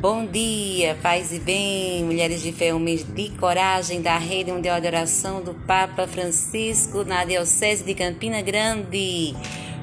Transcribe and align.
Bom 0.00 0.24
dia, 0.24 0.96
paz 1.02 1.32
e 1.32 1.40
bem, 1.40 2.04
mulheres 2.04 2.40
de 2.40 2.52
fé, 2.52 2.72
homens 2.72 3.02
de 3.02 3.30
coragem 3.30 4.00
da 4.00 4.16
rede 4.16 4.52
mundial 4.52 4.80
de 4.80 4.86
oração 4.86 5.42
do 5.42 5.54
Papa 5.54 6.06
Francisco 6.06 7.02
na 7.02 7.24
Diocese 7.24 7.82
de 7.82 7.96
Campina 7.96 8.40
Grande. 8.40 9.34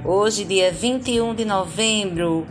Hoje, 0.05 0.46
dia 0.46 0.71
21 0.71 1.36
de 1.36 1.43
novembro, 1.43 2.47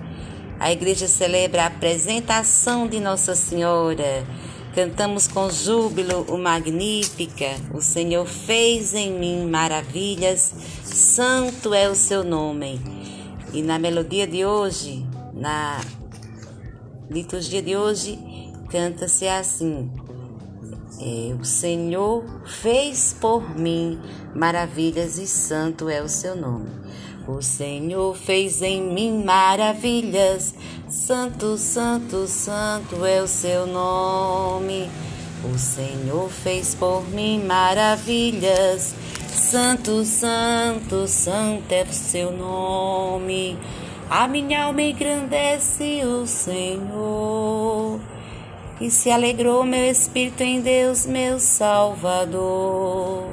a 0.61 0.71
igreja 0.71 1.09
celebra 1.09 1.63
a 1.63 1.67
apresentação 1.69 2.87
de 2.87 3.00
Nossa 3.00 3.35
Senhora. 3.35 4.27
Cantamos 4.75 5.27
com 5.27 5.49
júbilo 5.49 6.27
o 6.29 6.37
Magnífica. 6.37 7.49
O 7.73 7.81
Senhor 7.81 8.27
fez 8.27 8.93
em 8.93 9.11
mim 9.11 9.46
maravilhas, 9.46 10.53
santo 10.83 11.73
é 11.73 11.89
o 11.89 11.95
seu 11.95 12.23
nome. 12.23 12.79
E 13.54 13.62
na 13.62 13.79
melodia 13.79 14.26
de 14.26 14.45
hoje, 14.45 15.03
na 15.32 15.81
liturgia 17.11 17.63
de 17.63 17.76
hoje 17.76 18.18
canta-se 18.71 19.29
assim: 19.29 19.90
é, 21.00 21.35
O 21.35 21.45
Senhor 21.45 22.25
fez 22.46 23.14
por 23.21 23.57
mim 23.58 24.00
maravilhas 24.35 25.18
e 25.18 25.26
santo 25.26 25.89
é 25.89 26.03
o 26.03 26.09
seu 26.09 26.35
nome. 26.36 26.71
O 27.26 27.40
Senhor 27.40 28.14
fez 28.14 28.61
em 28.61 28.82
mim 28.82 29.25
maravilhas, 29.25 30.54
santo, 30.89 31.57
santo, 31.57 32.27
santo 32.27 33.05
é 33.05 33.23
o 33.23 33.27
seu 33.27 33.67
nome. 33.67 34.91
O 35.42 35.59
Senhor 35.59 36.28
fez 36.28 36.75
por 36.75 37.03
mim 37.09 37.42
maravilhas, 37.45 38.95
santo, 39.28 40.05
santo, 40.05 41.09
santo 41.09 41.73
é 41.73 41.83
o 41.83 41.92
seu 41.92 42.31
nome. 42.31 43.59
A 44.11 44.28
minha 44.28 44.64
alma 44.64 44.83
engrandece 44.83 46.03
o 46.05 46.27
Senhor. 46.27 48.01
E 48.81 48.91
se 48.91 49.11
alegrou 49.11 49.65
meu 49.65 49.84
espírito 49.84 50.42
em 50.42 50.61
Deus, 50.61 51.06
meu 51.06 51.39
Salvador. 51.41 53.29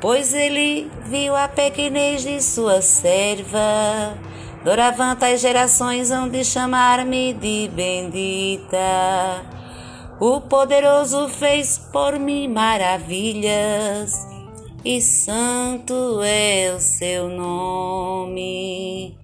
Pois 0.00 0.34
ele 0.34 0.90
viu 1.06 1.36
a 1.36 1.46
pequenez 1.48 2.22
de 2.22 2.42
sua 2.42 2.82
serva. 2.82 4.18
Doravante 4.64 5.24
as 5.26 5.40
gerações 5.40 6.10
hão 6.10 6.28
de 6.28 6.42
chamar-me 6.44 7.34
de 7.34 7.70
bendita. 7.72 8.78
O 10.20 10.40
poderoso 10.40 11.28
fez 11.28 11.76
por 11.92 12.18
mim 12.18 12.48
maravilhas, 12.48 14.12
e 14.84 15.00
santo 15.00 16.20
é 16.22 16.72
o 16.74 16.80
seu 16.80 17.28
nome. 17.28 19.18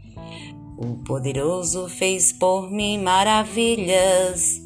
O 0.82 0.96
poderoso 1.04 1.88
fez 1.90 2.32
por 2.32 2.70
mim 2.70 2.96
maravilhas, 3.02 4.62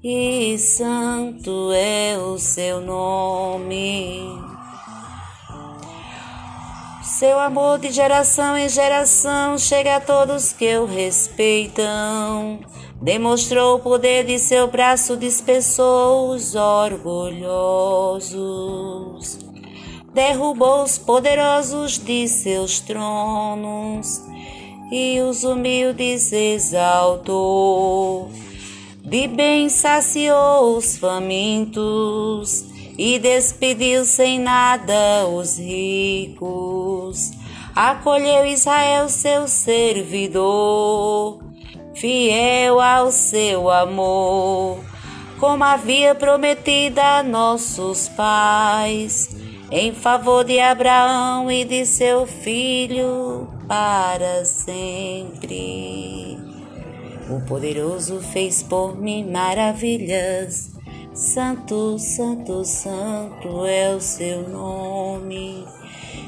e 0.00 0.56
santo 0.56 1.72
é 1.72 2.16
o 2.16 2.38
seu 2.38 2.80
nome. 2.80 4.22
Seu 7.02 7.40
amor 7.40 7.80
de 7.80 7.90
geração 7.90 8.56
em 8.56 8.68
geração 8.68 9.58
chega 9.58 9.96
a 9.96 10.00
todos 10.00 10.52
que 10.52 10.76
o 10.76 10.86
respeitam. 10.86 12.60
Demonstrou 13.02 13.78
o 13.78 13.80
poder 13.80 14.24
de 14.24 14.38
seu 14.38 14.68
braço, 14.68 15.16
dispersou 15.16 16.30
os 16.30 16.54
orgulhosos. 16.54 17.48
Derrubou 20.14 20.84
os 20.84 20.96
poderosos 20.98 21.98
de 21.98 22.28
seus 22.28 22.78
tronos 22.78 24.27
e 24.90 25.20
os 25.20 25.44
humildes 25.44 26.32
exaltou. 26.32 28.30
De 29.04 29.26
bem 29.26 29.68
saciou 29.68 30.76
os 30.76 30.98
famintos 30.98 32.64
e 32.98 33.18
despediu 33.18 34.04
sem 34.04 34.38
nada 34.38 35.26
os 35.26 35.58
ricos. 35.58 37.30
Acolheu 37.74 38.44
Israel, 38.44 39.08
seu 39.08 39.46
servidor, 39.46 41.38
fiel 41.94 42.80
ao 42.80 43.12
seu 43.12 43.70
amor, 43.70 44.80
como 45.38 45.62
havia 45.62 46.14
prometido 46.14 46.98
a 46.98 47.22
nossos 47.22 48.08
pais, 48.08 49.36
em 49.70 49.92
favor 49.94 50.44
de 50.44 50.58
Abraão 50.58 51.50
e 51.50 51.64
de 51.64 51.86
seu 51.86 52.26
filho 52.26 53.57
para 53.68 54.44
sempre. 54.46 56.38
O 57.30 57.40
poderoso 57.46 58.20
fez 58.20 58.62
por 58.62 58.98
mim 58.98 59.30
maravilhas. 59.30 60.72
Santo, 61.12 61.98
Santo, 61.98 62.64
Santo 62.64 63.66
é 63.66 63.94
o 63.94 64.00
seu 64.00 64.48
nome. 64.48 65.66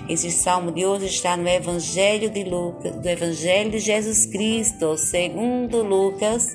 Esse 0.09 0.31
salmo 0.31 0.71
de 0.71 0.85
hoje 0.85 1.07
está 1.07 1.37
no 1.37 1.49
Evangelho 1.49 2.29
de 2.29 2.45
Lucas, 2.45 2.97
do 2.97 3.09
Evangelho 3.09 3.71
de 3.71 3.79
Jesus 3.79 4.27
Cristo, 4.27 4.99
segundo 4.99 5.83
Lucas, 5.83 6.55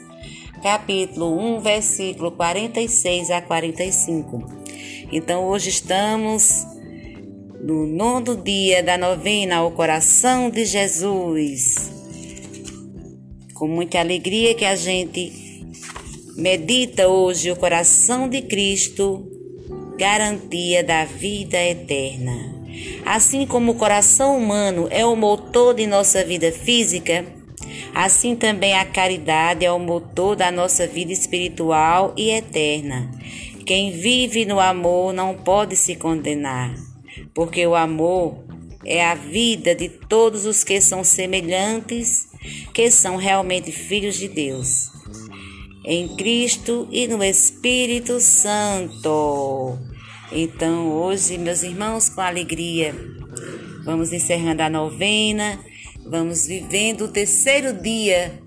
capítulo 0.62 1.35
1, 1.57 1.62
versículo 1.62 2.31
46 2.31 3.31
a 3.31 3.41
45. 3.41 4.44
Então 5.12 5.45
hoje 5.45 5.69
estamos 5.69 6.75
no 7.66 7.88
nono 7.88 8.38
dia 8.38 8.84
da 8.84 8.96
novena 8.96 9.56
ao 9.56 9.72
coração 9.72 10.52
de 10.52 10.66
Jesus. 10.66 11.92
Com 13.56 13.68
muita 13.68 14.00
alegria 14.00 14.53
que 14.53 14.64
a 14.64 14.76
gente 14.76 15.64
medita 16.38 17.08
hoje 17.08 17.50
o 17.50 17.56
coração 17.56 18.30
de 18.30 18.44
Cristo, 18.44 19.28
garantia 19.98 20.84
da 20.84 21.06
vida 21.06 21.58
eterna. 21.58 22.54
Assim 23.04 23.48
como 23.48 23.72
o 23.72 23.75
coração 23.75 24.38
humano 24.38 24.88
é 24.92 25.04
o 25.04 25.16
motor 25.16 25.74
de 25.74 25.88
nossa 25.88 26.24
vida 26.24 26.52
física, 26.52 27.25
assim 27.96 28.36
também 28.36 28.75
a 28.75 28.86
caridade 28.86 29.66
é 29.66 29.72
o 29.72 29.80
motor 29.80 30.36
da 30.36 30.52
nossa 30.52 30.86
vida 30.86 31.12
espiritual 31.12 32.14
e 32.16 32.30
eterna. 32.30 33.09
Quem 33.66 33.90
vive 33.90 34.46
no 34.46 34.59
amor 34.59 35.12
não 35.12 35.34
pode 35.34 35.75
se 35.75 35.96
condenar 35.96 36.94
porque 37.35 37.68
o 37.68 37.75
amor 37.75 38.46
é 38.85 39.06
a 39.06 39.13
vida 39.13 39.75
de 39.75 39.90
todos 39.90 40.46
os 40.46 40.63
que 40.63 40.79
são 40.79 41.03
semelhantes, 41.03 42.28
que 42.73 42.90
são 42.90 43.18
realmente 43.18 43.72
filhos 43.72 44.16
de 44.16 44.29
Deus. 44.29 44.90
Em 45.84 46.16
Cristo 46.16 46.88
e 46.91 47.07
no 47.07 47.24
Espírito 47.24 48.19
Santo. 48.19 49.78
Então, 50.31 50.91
hoje, 50.91 51.38
meus 51.38 51.62
irmãos, 51.62 52.09
com 52.09 52.22
alegria, 52.22 52.95
vamos 53.84 54.13
encerrando 54.13 54.63
a 54.63 54.69
novena, 54.69 55.59
vamos 56.06 56.47
vivendo 56.47 57.06
o 57.06 57.07
terceiro 57.07 57.74
dia 57.74 58.40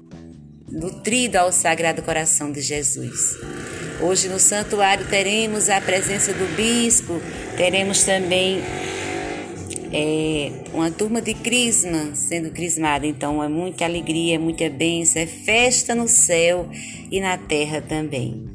nutrido 0.71 1.37
ao 1.37 1.53
Sagrado 1.53 2.03
Coração 2.03 2.51
de 2.51 2.61
Jesus. 2.61 3.37
Hoje 4.01 4.29
no 4.29 4.39
santuário 4.39 5.09
teremos 5.09 5.69
a 5.69 5.81
presença 5.81 6.33
do 6.33 6.55
bispo, 6.55 7.21
teremos 7.57 8.05
também 8.05 8.63
é, 9.93 10.53
uma 10.73 10.89
turma 10.89 11.21
de 11.21 11.35
crisma 11.35 12.15
sendo 12.15 12.51
crismada. 12.51 13.07
Então 13.07 13.43
é 13.43 13.49
muita 13.49 13.85
alegria, 13.85 14.37
é 14.37 14.39
muita 14.39 14.71
bênção, 14.71 15.21
é 15.21 15.27
festa 15.27 15.97
no 15.97 16.07
céu 16.07 16.69
e 17.11 17.21
na 17.21 17.37
terra 17.37 17.81
também. 17.81 18.49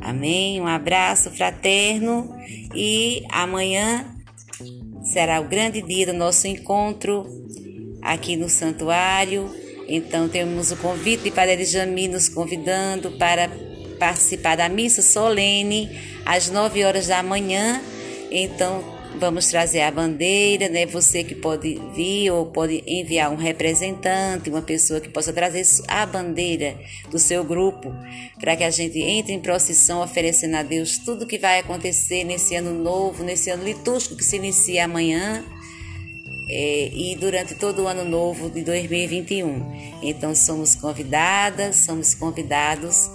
Amém? 0.00 0.58
Um 0.58 0.66
abraço 0.66 1.30
fraterno 1.30 2.34
e 2.74 3.24
amanhã 3.30 4.06
será 5.04 5.38
o 5.38 5.44
grande 5.44 5.82
dia 5.82 6.06
do 6.06 6.14
nosso 6.14 6.46
encontro 6.46 7.26
aqui 8.00 8.36
no 8.36 8.48
santuário. 8.48 9.50
Então 9.86 10.30
temos 10.30 10.72
o 10.72 10.76
convite 10.76 11.24
de 11.24 11.30
Padre 11.30 11.64
Jami 11.66 12.08
nos 12.08 12.28
convidando 12.28 13.12
para 13.18 13.50
participar 14.02 14.56
da 14.56 14.68
missa 14.68 15.00
solene 15.00 15.88
às 16.26 16.50
9 16.50 16.84
horas 16.84 17.06
da 17.06 17.22
manhã. 17.22 17.80
Então, 18.32 18.82
vamos 19.16 19.46
trazer 19.46 19.82
a 19.82 19.92
bandeira, 19.92 20.68
né? 20.68 20.86
Você 20.86 21.22
que 21.22 21.36
pode 21.36 21.80
vir 21.94 22.28
ou 22.32 22.46
pode 22.46 22.82
enviar 22.84 23.30
um 23.30 23.36
representante, 23.36 24.50
uma 24.50 24.60
pessoa 24.60 25.00
que 25.00 25.08
possa 25.08 25.32
trazer 25.32 25.64
a 25.86 26.04
bandeira 26.04 26.76
do 27.12 27.18
seu 27.20 27.44
grupo, 27.44 27.94
para 28.40 28.56
que 28.56 28.64
a 28.64 28.70
gente 28.70 28.98
entre 28.98 29.34
em 29.34 29.40
procissão 29.40 30.02
oferecendo 30.02 30.56
a 30.56 30.64
Deus 30.64 30.98
tudo 30.98 31.24
que 31.24 31.38
vai 31.38 31.60
acontecer 31.60 32.24
nesse 32.24 32.56
ano 32.56 32.74
novo, 32.74 33.22
nesse 33.22 33.50
ano 33.50 33.62
litúrgico 33.62 34.16
que 34.16 34.24
se 34.24 34.34
inicia 34.34 34.84
amanhã. 34.84 35.44
É, 36.50 36.90
e 36.92 37.16
durante 37.20 37.54
todo 37.54 37.84
o 37.84 37.86
ano 37.86 38.04
novo 38.04 38.50
de 38.50 38.62
2021. 38.62 40.00
Então 40.02 40.34
somos 40.34 40.74
convidadas, 40.74 41.76
somos 41.76 42.14
convidados 42.14 43.08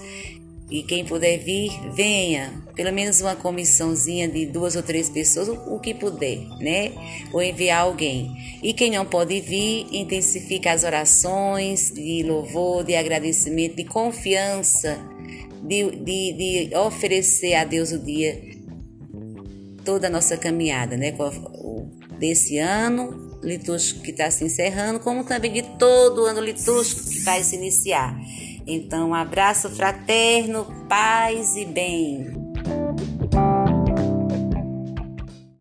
e 0.69 0.83
quem 0.83 1.05
puder 1.05 1.37
vir, 1.37 1.71
venha. 1.93 2.63
Pelo 2.75 2.93
menos 2.93 3.21
uma 3.21 3.35
comissãozinha 3.35 4.27
de 4.27 4.45
duas 4.45 4.75
ou 4.75 4.83
três 4.83 5.09
pessoas, 5.09 5.47
o 5.47 5.79
que 5.79 5.93
puder, 5.93 6.39
né? 6.59 6.91
Ou 7.33 7.41
enviar 7.41 7.81
alguém. 7.81 8.31
E 8.61 8.73
quem 8.73 8.91
não 8.91 9.05
pode 9.05 9.39
vir, 9.39 9.87
intensifica 9.91 10.71
as 10.71 10.83
orações 10.83 11.91
de 11.91 12.23
louvor, 12.23 12.83
de 12.83 12.95
agradecimento, 12.95 13.75
de 13.75 13.85
confiança 13.85 14.99
de, 15.67 15.91
de, 15.91 16.69
de 16.69 16.75
oferecer 16.75 17.55
a 17.55 17.63
Deus 17.63 17.91
o 17.91 17.99
dia, 17.99 18.41
toda 19.83 20.07
a 20.07 20.09
nossa 20.09 20.37
caminhada, 20.37 20.95
né? 20.97 21.13
Desse 22.17 22.57
ano 22.57 23.27
litúrgico 23.43 24.01
que 24.01 24.11
está 24.11 24.31
se 24.31 24.43
encerrando, 24.43 24.99
como 24.99 25.23
também 25.23 25.51
de 25.51 25.61
todo 25.77 26.23
o 26.23 26.25
ano 26.25 26.41
litúrgico 26.41 27.09
que 27.09 27.19
vai 27.19 27.43
se 27.43 27.55
iniciar. 27.55 28.17
Então, 28.67 29.09
um 29.09 29.13
abraço 29.13 29.69
fraterno, 29.69 30.65
paz 30.89 31.55
e 31.55 31.65
bem. 31.65 32.46